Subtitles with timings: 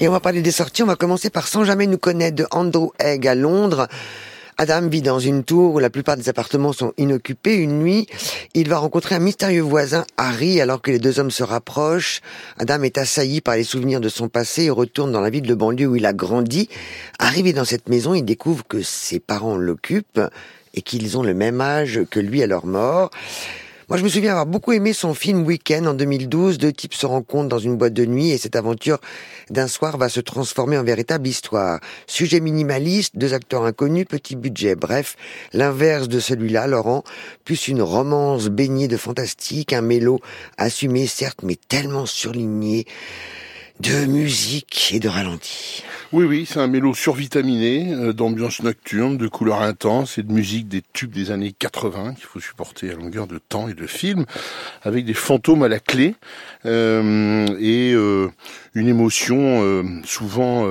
[0.00, 0.84] Et on va parler des sorties.
[0.84, 3.88] On va commencer par Sans jamais nous connaître de Andrew Egg à Londres.
[4.56, 7.56] Adam vit dans une tour où la plupart des appartements sont inoccupés.
[7.56, 8.06] Une nuit,
[8.54, 12.20] il va rencontrer un mystérieux voisin, Harry, alors que les deux hommes se rapprochent.
[12.58, 15.54] Adam est assailli par les souvenirs de son passé et retourne dans la ville de
[15.54, 16.68] banlieue où il a grandi.
[17.18, 20.22] Arrivé dans cette maison, il découvre que ses parents l'occupent
[20.74, 23.10] et qu'ils ont le même âge que lui à leur mort.
[23.88, 26.58] Moi, je me souviens avoir beaucoup aimé son film Weekend en 2012.
[26.58, 28.98] Deux types se rencontrent dans une boîte de nuit et cette aventure
[29.48, 31.80] d'un soir va se transformer en véritable histoire.
[32.06, 34.74] Sujet minimaliste, deux acteurs inconnus, petit budget.
[34.74, 35.16] Bref,
[35.54, 37.02] l'inverse de celui-là, Laurent,
[37.46, 40.20] plus une romance baignée de fantastique, un mélo
[40.58, 42.84] assumé certes, mais tellement surligné
[43.80, 45.84] de musique et de ralenti.
[46.10, 50.66] Oui, oui, c'est un mélo survitaminé, euh, d'ambiance nocturne, de couleurs intenses et de musique
[50.66, 54.24] des tubes des années 80 qu'il faut supporter à longueur de temps et de film,
[54.84, 56.14] avec des fantômes à la clé
[56.64, 58.30] euh, et euh,
[58.74, 60.66] une émotion souvent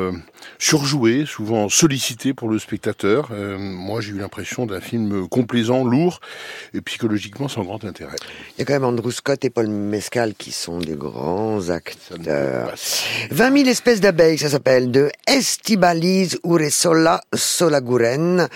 [0.58, 3.32] surjouée, souvent sollicitée pour le spectateur.
[3.60, 6.22] Moi, j'ai eu l'impression d'un film complaisant, lourd
[6.74, 8.16] et psychologiquement sans grand intérêt.
[8.56, 12.74] Il y a quand même Andrew Scott et Paul Mescal qui sont des grands acteurs.
[13.32, 18.48] 20 000 espèces d'abeilles, ça s'appelle, de Estibaliz Uresola Solaguren.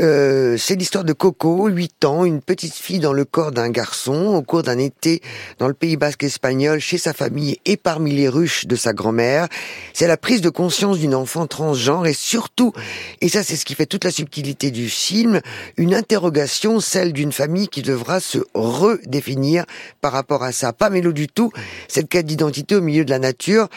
[0.00, 4.34] Euh, c'est l'histoire de Coco, 8 ans, une petite fille dans le corps d'un garçon,
[4.34, 5.22] au cours d'un été
[5.58, 9.48] dans le Pays basque espagnol, chez sa famille et parmi les ruches de sa grand-mère.
[9.94, 12.72] C'est la prise de conscience d'une enfant transgenre et surtout,
[13.22, 15.40] et ça c'est ce qui fait toute la subtilité du film,
[15.78, 19.64] une interrogation, celle d'une famille qui devra se redéfinir
[20.02, 20.74] par rapport à ça.
[20.74, 21.52] Pas mélo du tout,
[21.88, 23.68] cette quête d'identité au milieu de la nature.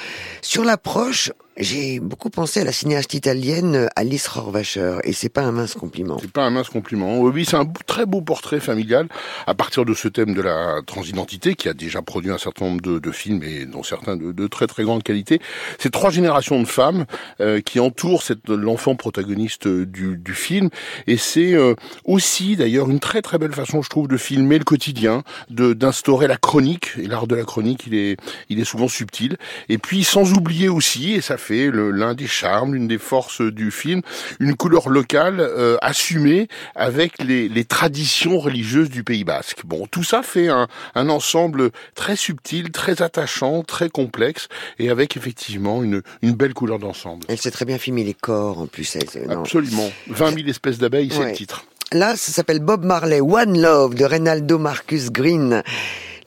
[0.41, 5.51] Sur l'approche, j'ai beaucoup pensé à la cinéaste italienne Alice Rohrwacher, et c'est pas un
[5.51, 6.17] mince compliment.
[6.21, 7.19] C'est pas un mince compliment.
[7.19, 9.07] Oui, c'est un très beau portrait familial
[9.45, 12.81] à partir de ce thème de la transidentité qui a déjà produit un certain nombre
[12.81, 15.41] de, films et dont certains de, très très grande qualité.
[15.79, 17.05] C'est trois générations de femmes
[17.41, 20.69] euh, qui entourent l'enfant protagoniste du, du, film,
[21.07, 21.73] et c'est euh,
[22.05, 26.27] aussi d'ailleurs une très très belle façon, je trouve, de filmer le quotidien, de d'instaurer
[26.27, 26.91] la chronique.
[26.97, 29.35] Et l'art de la chronique, il est il est souvent subtil.
[29.67, 33.71] Et puis sans oublier aussi, et ça fait l'un des charmes, l'une des forces du
[33.71, 34.01] film,
[34.39, 39.65] une couleur locale euh, assumée avec les, les, traditions religieuses du Pays Basque.
[39.65, 44.47] Bon, tout ça fait un, un, ensemble très subtil, très attachant, très complexe,
[44.79, 47.25] et avec effectivement une, une belle couleur d'ensemble.
[47.27, 48.95] Elle sait très bien filmer les corps en plus.
[48.95, 49.91] Elle, Absolument.
[50.07, 51.65] 20 000 espèces d'abeilles, c'est le titre.
[51.91, 55.63] Là, ça s'appelle Bob Marley, One Love de Reynaldo Marcus Green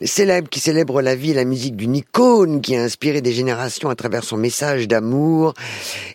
[0.05, 3.89] célèbre qui célèbre la vie et la musique d'une icône qui a inspiré des générations
[3.89, 5.53] à travers son message d'amour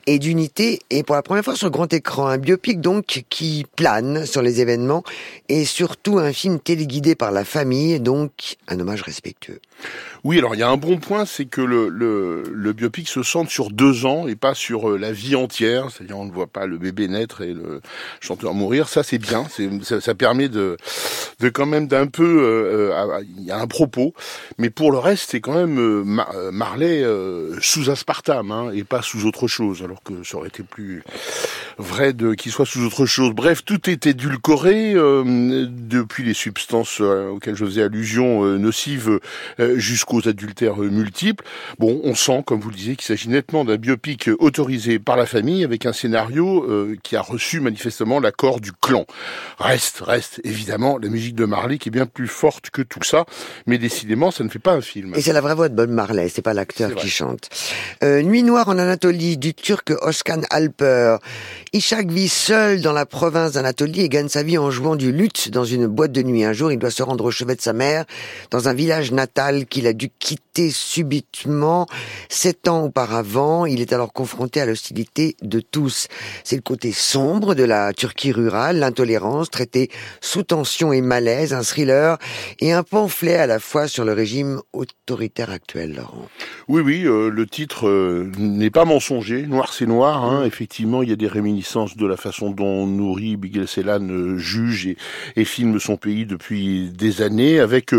[0.07, 0.81] et d'unité.
[0.91, 4.61] Et pour la première fois sur grand écran, un biopic donc qui plane sur les
[4.61, 5.03] événements
[5.49, 9.61] et surtout un film téléguidé par la famille, donc un hommage respectueux.
[10.25, 13.23] Oui, alors il y a un bon point, c'est que le, le, le, biopic se
[13.23, 16.47] centre sur deux ans et pas sur euh, la vie entière, c'est-à-dire on ne voit
[16.49, 17.81] pas le bébé naître et le
[18.21, 18.89] chanteur mourir.
[18.89, 19.47] Ça c'est bien,
[19.83, 20.77] ça, ça, permet de,
[21.41, 24.13] de quand même d'un peu, euh, euh, il y a un propos,
[24.59, 27.05] mais pour le reste c'est quand même euh, Marley
[27.61, 31.03] sous aspartame hein, et pas sous autre chose, alors que ça aurait été plus
[31.79, 33.33] vrai de qu'il soit sous autre chose.
[33.33, 39.21] Bref, tout est édulcoré depuis les substances auxquelles je faisais allusion nocives
[39.77, 41.45] jusqu'aux adultères multiples.
[41.79, 45.27] Bon, on sent, comme vous le disiez, qu'il s'agit nettement d'un biopic autorisé par la
[45.27, 49.07] famille avec un scénario euh, qui a reçu manifestement l'accord du clan.
[49.59, 53.25] Reste, reste évidemment la musique de Marley qui est bien plus forte que tout ça,
[53.67, 55.15] mais décidément, ça ne fait pas un film.
[55.15, 57.49] Et c'est la vraie voix de Bob Marley, c'est pas l'acteur qui chante.
[58.03, 61.17] Euh, Nuit noire en Anatolie du turc Oskan Alper.
[61.75, 65.51] Ishak vit seul dans la province d'Anatolie et gagne sa vie en jouant du luth
[65.51, 66.43] dans une boîte de nuit.
[66.43, 68.07] Un jour, il doit se rendre au chevet de sa mère
[68.51, 71.87] dans un village natal qu'il a dû quitter subitement
[72.31, 73.67] sept ans auparavant.
[73.67, 76.09] Il est alors confronté à l'hostilité de tous.
[76.43, 79.91] C'est le côté sombre de la Turquie rurale, l'intolérance traitée
[80.23, 82.17] sous tension et malaise, un thriller
[82.61, 86.29] et un pamphlet à la fois sur le régime autoritaire actuel, Laurent.
[86.67, 89.43] Oui, oui, euh, le titre euh, n'est pas mensonger.
[89.43, 90.25] Noir, c'est noir.
[90.25, 90.45] Hein.
[90.47, 91.58] Effectivement, il y a des réminiscences
[91.97, 94.97] de la façon dont Nouri Bigel euh, juge
[95.37, 97.93] et, filme son pays depuis des années, avec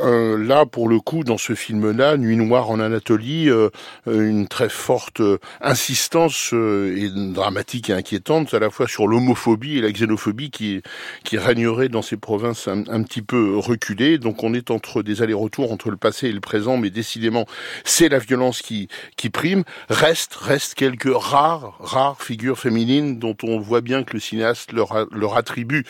[0.00, 3.70] là, pour le coup, dans ce film-là, Nuit noire en Anatolie, euh,
[4.06, 9.78] une très forte euh, insistance euh, et dramatique et inquiétante à la fois sur l'homophobie
[9.78, 10.82] et la xénophobie qui,
[11.24, 14.18] qui régnerait dans ces provinces un, un petit peu reculées.
[14.18, 17.46] Donc on est entre des allers-retours entre le passé et le présent, mais décidément,
[17.84, 19.64] c'est la violence qui, qui prime.
[19.88, 25.36] Reste, reste quelques rares, rares figures féminines dont on voit bien que le cinéaste leur,
[25.36, 25.84] attribue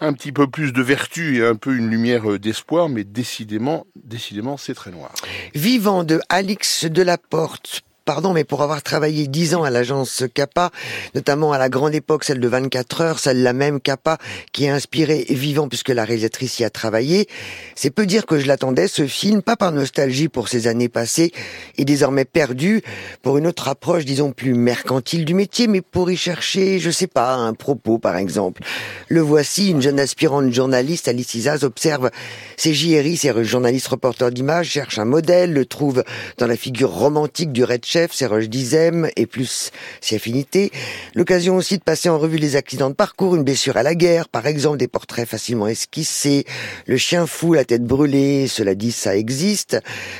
[0.00, 4.56] un petit peu plus de vertu et un peu une lumière d'espoir, mais décidément, décidément,
[4.56, 5.12] c'est très noir.
[5.54, 10.70] Vivant de Alix Delaporte, pardon, mais pour avoir travaillé dix ans à l'agence Kappa,
[11.14, 14.18] notamment à la grande époque, celle de 24 heures, celle la même Kappa
[14.52, 17.28] qui a inspiré Vivant puisque la réalisatrice y a travaillé,
[17.74, 21.32] c'est peu dire que je l'attendais, ce film, pas par nostalgie pour ces années passées
[21.78, 22.82] et désormais perdues,
[23.22, 27.06] pour une autre approche, disons, plus mercantile du métier, mais pour y chercher, je sais
[27.06, 28.62] pas, un propos par exemple.
[29.08, 32.10] Le voici, une jeune aspirante journaliste, Alice Isaz, observe
[32.56, 36.04] ses JRI, ses journalistes reporters d'images, cherche un modèle, le trouve
[36.38, 39.70] dans la figure romantique du Red Chef, ses rushs d'Isem et plus
[40.00, 40.72] ses affinités.
[41.14, 44.28] L'occasion aussi de passer en revue les accidents de parcours, une blessure à la guerre,
[44.28, 46.44] par exemple des portraits facilement esquissés,
[46.86, 49.78] le chien fou, la tête brûlée, cela dit ça existe.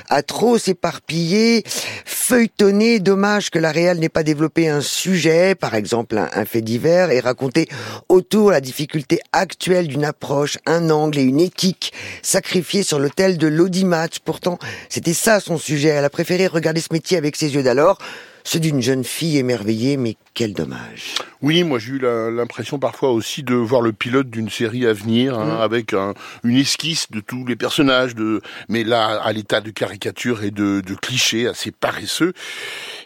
[0.08, 1.64] À trop s'éparpiller,
[2.04, 6.62] feuilletonner, dommage que la réelle n'ait pas développé un sujet, par exemple un, un fait
[6.62, 7.66] divers, et raconter
[8.08, 11.92] autour la difficulté actuelle d'une approche, un angle et une éthique
[12.22, 14.06] sacrifiés sur l'autel de l'audimat.
[14.24, 15.88] Pourtant, c'était ça son sujet.
[15.88, 17.98] Elle a préféré regarder ce métier avec ses yeux d'alors,
[18.44, 21.14] ceux d'une jeune fille émerveillée, mais quel dommage.
[21.42, 25.38] Oui, moi j'ai eu l'impression parfois aussi de voir le pilote d'une série à venir,
[25.38, 25.62] hein, mmh.
[25.62, 30.42] avec un, une esquisse de tous les personnages, de, mais là à l'état de caricature
[30.42, 32.32] et de, de clichés assez paresseux.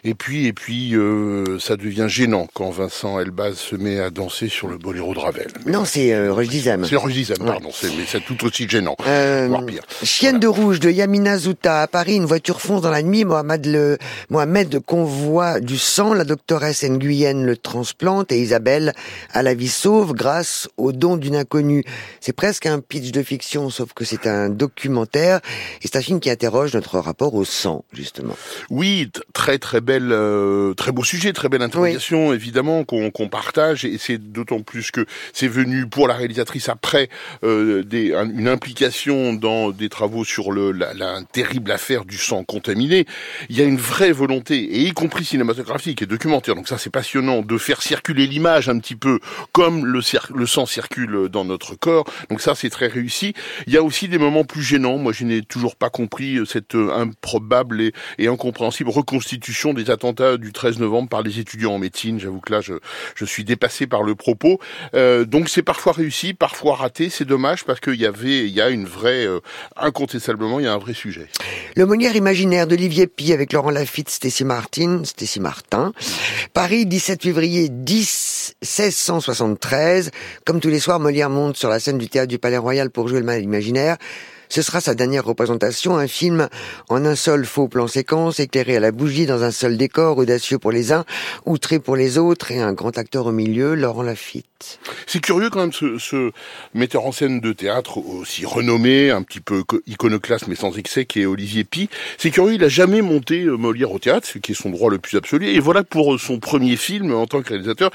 [0.03, 4.47] Et puis, et puis, euh, ça devient gênant quand Vincent Elbaz se met à danser
[4.47, 5.47] sur le boléro de Ravel.
[5.65, 6.85] Non, c'est euh, Roger Dizem.
[6.85, 7.69] C'est Roger Dizem, pardon.
[7.69, 7.89] Ouais.
[7.97, 9.83] Mais c'est tout aussi gênant, euh, voire pire.
[10.03, 10.39] Chienne voilà.
[10.39, 12.15] de rouge de Yamina Zouta à Paris.
[12.15, 13.25] Une voiture fonce dans la nuit.
[13.25, 13.97] Mohamed le
[14.29, 14.79] Mohamed
[15.29, 16.15] convoi du sang.
[16.15, 18.93] La doctoresse Nguyen le transplante et Isabelle
[19.31, 21.83] a la vie sauve grâce au don d'une inconnue.
[22.19, 25.39] C'est presque un pitch de fiction, sauf que c'est un documentaire.
[25.83, 28.35] Et c'est un film qui interroge notre rapport au sang, justement.
[28.71, 32.35] Oui, très très belle, euh, très beau sujet, très belle interrogation, oui.
[32.35, 37.09] évidemment, qu'on qu partage, et c'est d'autant plus que c'est venu pour la réalisatrice après
[37.43, 42.17] euh, des, un, une implication dans des travaux sur le, la, la, terrible affaire du
[42.17, 43.05] sang contaminé.
[43.49, 46.89] Il y a une vraie volonté, et y compris cinématographique et documentaire, donc ça c'est
[46.89, 49.19] passionnant, de faire circuler l'image un petit peu
[49.51, 50.01] comme le,
[50.35, 53.33] le sang circule dans notre corps, donc ça c'est très réussi.
[53.67, 56.75] Il y a aussi des moments plus gênants, moi je n'ai toujours pas compris cette
[56.75, 57.81] euh, improbable
[58.17, 62.19] et, incompréhensible reconstitution des attentats du 13 novembre par les étudiants en médecine.
[62.19, 64.59] J'avoue que là, je, suis dépassé par le propos.
[64.95, 67.09] Euh, donc c'est parfois réussi, parfois raté.
[67.09, 69.39] C'est dommage parce qu'il y avait, il y a une vraie, euh,
[69.77, 71.27] incontestablement, il y a un vrai sujet.
[71.75, 75.91] Le Monière imaginaire d'Olivier Pi avec Laurent Lafitte, Stécie Martin, Stécie Martin.
[76.53, 80.11] Paris, 17 février 10, 1673.
[80.45, 83.07] Comme tous les soirs, Molière monte sur la scène du théâtre du Palais Royal pour
[83.07, 83.97] jouer le mal imaginaire.
[84.51, 86.49] Ce sera sa dernière représentation, un film
[86.89, 90.57] en un seul faux plan séquence, éclairé à la bougie dans un seul décor, audacieux
[90.57, 91.05] pour les uns,
[91.45, 94.79] outré pour les autres, et un grand acteur au milieu, Laurent Lafitte.
[95.05, 96.31] C'est curieux quand même ce, ce,
[96.73, 101.21] metteur en scène de théâtre aussi renommé, un petit peu iconoclaste mais sans excès, qui
[101.21, 101.87] est Olivier Pi.
[102.17, 104.97] C'est curieux, il a jamais monté Molière au théâtre, ce qui est son droit le
[104.97, 105.45] plus absolu.
[105.45, 107.91] Et voilà pour son premier film en tant que réalisateur,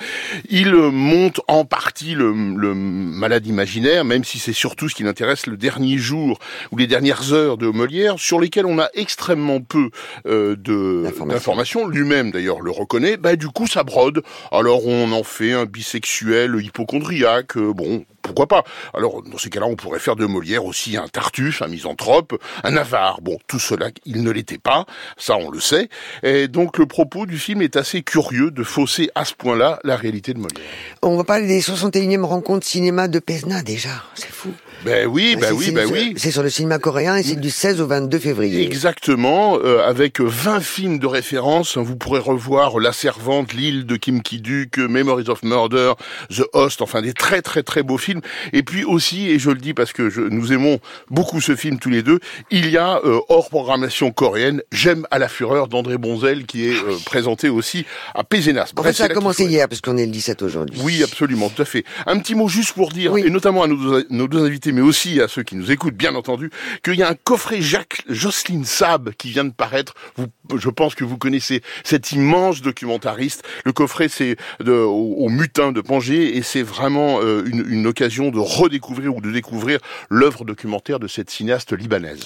[0.48, 5.46] il monte en partie le, le malade imaginaire, même si c'est surtout ce qui l'intéresse
[5.46, 6.38] le dernier jour
[6.73, 9.91] ou les dernières heures de Molière, sur lesquelles on a extrêmement peu
[10.26, 11.87] euh, d'informations.
[11.87, 13.17] Lui-même d'ailleurs le reconnaît.
[13.17, 14.23] Bah du coup ça brode.
[14.50, 17.56] Alors on en fait un bisexuel hypochondriaque.
[17.56, 18.64] Euh, bon, pourquoi pas
[18.94, 22.76] Alors, dans ces cas-là, on pourrait faire de Molière aussi un Tartuffe, un misanthrope, un
[22.76, 23.20] avare.
[23.20, 24.87] Bon, tout cela, il ne l'était pas,
[25.19, 25.88] ça on le sait.
[26.23, 29.96] Et donc, le propos du film est assez curieux de fausser à ce point-là la
[29.96, 30.65] réalité de Molière.
[31.03, 34.53] On va parler des 61e rencontres cinéma de Pesna déjà, c'est fou.
[34.84, 36.14] Ben oui, ben oui, ben oui.
[36.17, 38.64] C'est sur le cinéma coréen et c'est du 16 au 22 février.
[38.64, 41.79] Exactement, euh, avec 20 films de référence.
[41.79, 45.94] Vous pourrez revoir La Servante, L'île de Kim Ki-duk, Memories of Murder,
[46.31, 48.20] The Host, enfin des très très très beaux films.
[48.53, 51.79] Et puis aussi, et je le dis parce que je, nous aimons beaucoup ce film
[51.79, 55.96] tous les deux, il y a euh, hors programmation coréenne, J'aime à la fureur d'André
[55.96, 58.72] Bonzel qui est euh, présenté aussi à Pézenas.
[58.76, 60.79] En fait, ça a commencé hier parce qu'on est le 17 aujourd'hui.
[60.82, 61.84] Oui, absolument, tout à fait.
[62.06, 63.22] Un petit mot juste pour dire, oui.
[63.24, 66.14] et notamment à nos, nos deux invités mais aussi à ceux qui nous écoutent, bien
[66.14, 66.50] entendu,
[66.82, 69.94] qu'il y a un coffret Jacques Jocelyne Sab qui vient de paraître.
[70.54, 73.43] Je pense que vous connaissez cet immense documentariste.
[73.64, 79.16] Le coffret, c'est au, mutin de Pangé et c'est vraiment euh, une occasion de redécouvrir
[79.16, 79.78] ou de découvrir
[80.10, 82.22] l'œuvre documentaire de cette cinéaste libanaise.